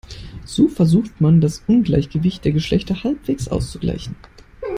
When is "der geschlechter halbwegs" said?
2.43-3.47